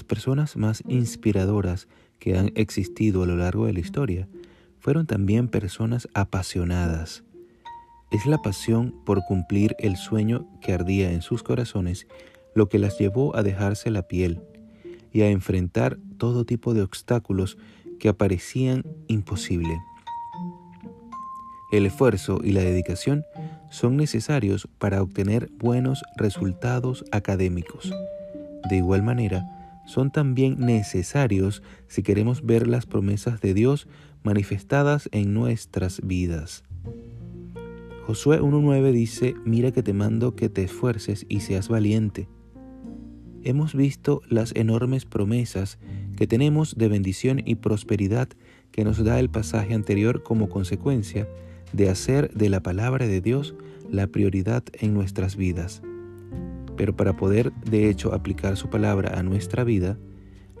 Las 0.00 0.06
personas 0.06 0.56
más 0.56 0.82
inspiradoras 0.88 1.86
que 2.20 2.38
han 2.38 2.52
existido 2.54 3.22
a 3.22 3.26
lo 3.26 3.36
largo 3.36 3.66
de 3.66 3.74
la 3.74 3.80
historia 3.80 4.28
fueron 4.78 5.06
también 5.06 5.46
personas 5.46 6.08
apasionadas. 6.14 7.22
Es 8.10 8.24
la 8.24 8.38
pasión 8.38 8.94
por 9.04 9.22
cumplir 9.28 9.76
el 9.78 9.96
sueño 9.96 10.48
que 10.62 10.72
ardía 10.72 11.12
en 11.12 11.20
sus 11.20 11.42
corazones 11.42 12.06
lo 12.54 12.70
que 12.70 12.78
las 12.78 12.98
llevó 12.98 13.36
a 13.36 13.42
dejarse 13.42 13.90
la 13.90 14.08
piel 14.08 14.40
y 15.12 15.20
a 15.20 15.28
enfrentar 15.28 15.98
todo 16.16 16.46
tipo 16.46 16.72
de 16.72 16.80
obstáculos 16.80 17.58
que 17.98 18.08
aparecían 18.08 18.84
imposible. 19.06 19.82
El 21.72 21.84
esfuerzo 21.84 22.40
y 22.42 22.52
la 22.52 22.62
dedicación 22.62 23.22
son 23.70 23.98
necesarios 23.98 24.66
para 24.78 25.02
obtener 25.02 25.50
buenos 25.58 26.02
resultados 26.16 27.04
académicos. 27.12 27.92
De 28.70 28.76
igual 28.76 29.02
manera, 29.02 29.44
son 29.86 30.10
también 30.10 30.56
necesarios 30.58 31.62
si 31.88 32.02
queremos 32.02 32.44
ver 32.44 32.66
las 32.66 32.86
promesas 32.86 33.40
de 33.40 33.54
Dios 33.54 33.88
manifestadas 34.22 35.08
en 35.12 35.34
nuestras 35.34 36.00
vidas. 36.02 36.64
Josué 38.06 38.40
1.9 38.40 38.92
dice, 38.92 39.34
mira 39.44 39.70
que 39.72 39.82
te 39.82 39.92
mando 39.92 40.34
que 40.34 40.48
te 40.48 40.64
esfuerces 40.64 41.26
y 41.28 41.40
seas 41.40 41.68
valiente. 41.68 42.28
Hemos 43.42 43.74
visto 43.74 44.20
las 44.28 44.54
enormes 44.54 45.06
promesas 45.06 45.78
que 46.16 46.26
tenemos 46.26 46.76
de 46.76 46.88
bendición 46.88 47.40
y 47.44 47.54
prosperidad 47.54 48.28
que 48.72 48.84
nos 48.84 49.02
da 49.02 49.18
el 49.18 49.30
pasaje 49.30 49.74
anterior 49.74 50.22
como 50.22 50.48
consecuencia 50.48 51.28
de 51.72 51.88
hacer 51.88 52.32
de 52.34 52.48
la 52.48 52.62
palabra 52.62 53.06
de 53.06 53.20
Dios 53.20 53.54
la 53.88 54.06
prioridad 54.08 54.64
en 54.74 54.92
nuestras 54.92 55.36
vidas. 55.36 55.82
Pero 56.80 56.96
para 56.96 57.14
poder 57.14 57.52
de 57.52 57.90
hecho 57.90 58.14
aplicar 58.14 58.56
su 58.56 58.70
palabra 58.70 59.18
a 59.18 59.22
nuestra 59.22 59.64
vida, 59.64 59.98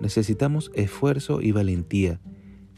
necesitamos 0.02 0.70
esfuerzo 0.74 1.40
y 1.40 1.50
valentía, 1.50 2.20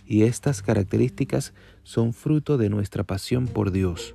y 0.07 0.23
estas 0.23 0.63
características 0.63 1.53
son 1.83 2.13
fruto 2.13 2.57
de 2.57 2.71
nuestra 2.71 3.03
pasión 3.03 3.49
por 3.49 3.73
Dios. 3.73 4.15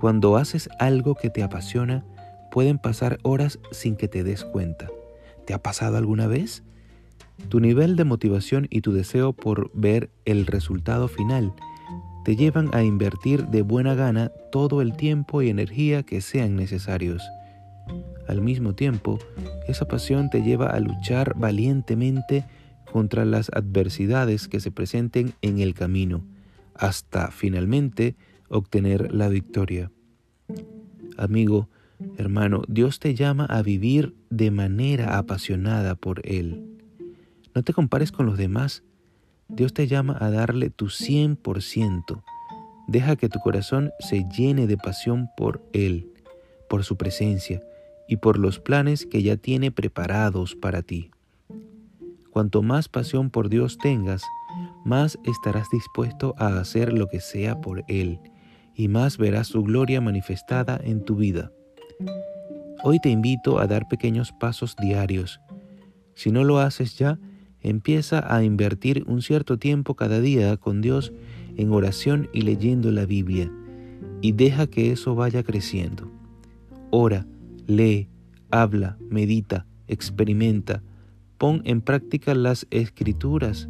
Cuando 0.00 0.36
haces 0.36 0.68
algo 0.80 1.14
que 1.14 1.30
te 1.30 1.44
apasiona, 1.44 2.04
pueden 2.50 2.78
pasar 2.78 3.20
horas 3.22 3.60
sin 3.70 3.94
que 3.94 4.08
te 4.08 4.24
des 4.24 4.44
cuenta. 4.44 4.88
¿Te 5.46 5.54
ha 5.54 5.62
pasado 5.62 5.96
alguna 5.96 6.26
vez? 6.26 6.64
Tu 7.50 7.60
nivel 7.60 7.94
de 7.94 8.02
motivación 8.02 8.66
y 8.68 8.80
tu 8.80 8.92
deseo 8.92 9.32
por 9.32 9.70
ver 9.74 10.10
el 10.24 10.46
resultado 10.46 11.06
final 11.06 11.54
te 12.24 12.34
llevan 12.34 12.70
a 12.74 12.82
invertir 12.82 13.46
de 13.46 13.62
buena 13.62 13.94
gana 13.94 14.32
todo 14.50 14.82
el 14.82 14.96
tiempo 14.96 15.40
y 15.40 15.50
energía 15.50 16.02
que 16.02 16.20
sean 16.20 16.56
necesarios. 16.56 17.22
Al 18.26 18.40
mismo 18.40 18.74
tiempo, 18.74 19.18
esa 19.68 19.86
pasión 19.86 20.30
te 20.30 20.42
lleva 20.42 20.70
a 20.70 20.80
luchar 20.80 21.34
valientemente 21.36 22.44
contra 22.90 23.24
las 23.24 23.50
adversidades 23.50 24.48
que 24.48 24.60
se 24.60 24.70
presenten 24.70 25.34
en 25.42 25.58
el 25.60 25.74
camino, 25.74 26.24
hasta 26.74 27.30
finalmente 27.30 28.16
obtener 28.48 29.14
la 29.14 29.28
victoria. 29.28 29.90
Amigo, 31.16 31.68
hermano, 32.16 32.62
Dios 32.68 32.98
te 32.98 33.14
llama 33.14 33.44
a 33.46 33.62
vivir 33.62 34.14
de 34.30 34.50
manera 34.50 35.18
apasionada 35.18 35.94
por 35.94 36.22
Él. 36.24 36.78
No 37.54 37.62
te 37.62 37.72
compares 37.72 38.10
con 38.10 38.26
los 38.26 38.38
demás, 38.38 38.84
Dios 39.48 39.74
te 39.74 39.86
llama 39.86 40.16
a 40.18 40.30
darle 40.30 40.70
tu 40.70 40.86
100%. 40.86 42.22
Deja 42.88 43.16
que 43.16 43.28
tu 43.28 43.38
corazón 43.40 43.90
se 44.00 44.24
llene 44.28 44.66
de 44.66 44.76
pasión 44.76 45.28
por 45.36 45.62
Él, 45.72 46.10
por 46.68 46.84
su 46.84 46.96
presencia 46.96 47.62
y 48.08 48.16
por 48.16 48.38
los 48.38 48.58
planes 48.60 49.06
que 49.06 49.22
ya 49.22 49.36
tiene 49.36 49.70
preparados 49.70 50.54
para 50.54 50.82
ti. 50.82 51.10
Cuanto 52.30 52.62
más 52.62 52.88
pasión 52.88 53.30
por 53.30 53.48
Dios 53.48 53.78
tengas, 53.78 54.22
más 54.84 55.18
estarás 55.24 55.68
dispuesto 55.70 56.34
a 56.38 56.58
hacer 56.58 56.92
lo 56.92 57.08
que 57.08 57.20
sea 57.20 57.60
por 57.60 57.84
Él 57.88 58.18
y 58.74 58.88
más 58.88 59.18
verás 59.18 59.48
su 59.48 59.62
gloria 59.62 60.00
manifestada 60.00 60.80
en 60.82 61.04
tu 61.04 61.16
vida. 61.16 61.52
Hoy 62.82 62.98
te 63.00 63.08
invito 63.08 63.58
a 63.58 63.66
dar 63.66 63.88
pequeños 63.88 64.32
pasos 64.32 64.74
diarios. 64.76 65.40
Si 66.14 66.30
no 66.30 66.44
lo 66.44 66.58
haces 66.58 66.98
ya, 66.98 67.18
Empieza 67.64 68.22
a 68.32 68.44
invertir 68.44 69.04
un 69.06 69.22
cierto 69.22 69.58
tiempo 69.58 69.94
cada 69.94 70.20
día 70.20 70.54
con 70.58 70.82
Dios 70.82 71.14
en 71.56 71.72
oración 71.72 72.28
y 72.34 72.42
leyendo 72.42 72.92
la 72.92 73.06
Biblia 73.06 73.50
y 74.20 74.32
deja 74.32 74.66
que 74.66 74.92
eso 74.92 75.14
vaya 75.14 75.42
creciendo. 75.42 76.10
Ora, 76.90 77.26
lee, 77.66 78.08
habla, 78.50 78.96
medita, 79.10 79.66
experimenta, 79.88 80.82
pon 81.38 81.62
en 81.64 81.80
práctica 81.80 82.34
las 82.34 82.66
escrituras. 82.70 83.68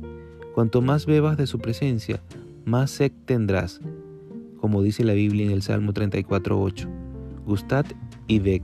Cuanto 0.55 0.83
más 0.83 1.07
bebas 1.07 1.37
de 1.37 1.47
su 1.47 1.59
presencia, 1.59 2.23
más 2.65 2.91
sed 2.91 3.13
tendrás, 3.25 3.81
como 4.61 4.83
dice 4.83 5.05
la 5.05 5.15
Biblia 5.15 5.47
en 5.47 5.53
el 5.53 5.63
Salmo 5.63 5.93
34.8. 5.93 6.89
Gustad 7.45 7.87
y 8.27 8.39
ved 8.39 8.63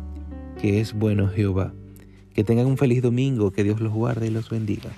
que 0.60 0.80
es 0.80 0.92
bueno 0.92 1.28
Jehová. 1.28 1.72
Que 2.34 2.44
tengan 2.44 2.66
un 2.66 2.76
feliz 2.76 3.02
domingo, 3.02 3.50
que 3.50 3.64
Dios 3.64 3.80
los 3.80 3.92
guarde 3.92 4.28
y 4.28 4.30
los 4.30 4.50
bendiga. 4.50 4.90